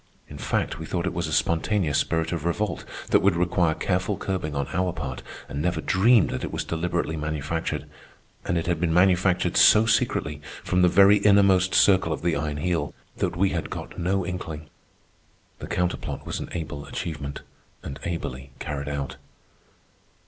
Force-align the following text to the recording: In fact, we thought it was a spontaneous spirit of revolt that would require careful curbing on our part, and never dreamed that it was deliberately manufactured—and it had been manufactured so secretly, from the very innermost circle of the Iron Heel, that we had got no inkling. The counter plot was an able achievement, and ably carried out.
In 0.27 0.39
fact, 0.39 0.79
we 0.79 0.87
thought 0.87 1.05
it 1.05 1.13
was 1.13 1.27
a 1.27 1.31
spontaneous 1.31 1.99
spirit 1.99 2.31
of 2.31 2.43
revolt 2.43 2.85
that 3.11 3.19
would 3.19 3.35
require 3.35 3.75
careful 3.75 4.17
curbing 4.17 4.55
on 4.55 4.65
our 4.73 4.91
part, 4.93 5.21
and 5.47 5.61
never 5.61 5.79
dreamed 5.79 6.31
that 6.31 6.43
it 6.43 6.51
was 6.51 6.63
deliberately 6.63 7.15
manufactured—and 7.15 8.57
it 8.57 8.65
had 8.65 8.79
been 8.79 8.91
manufactured 8.95 9.55
so 9.55 9.85
secretly, 9.85 10.41
from 10.63 10.81
the 10.81 10.87
very 10.87 11.17
innermost 11.17 11.75
circle 11.75 12.11
of 12.11 12.23
the 12.23 12.35
Iron 12.35 12.57
Heel, 12.57 12.95
that 13.17 13.35
we 13.35 13.49
had 13.51 13.69
got 13.69 13.99
no 13.99 14.25
inkling. 14.25 14.71
The 15.59 15.67
counter 15.67 15.97
plot 15.97 16.25
was 16.25 16.39
an 16.39 16.49
able 16.53 16.87
achievement, 16.87 17.41
and 17.83 17.99
ably 18.03 18.49
carried 18.57 18.89
out. 18.89 19.17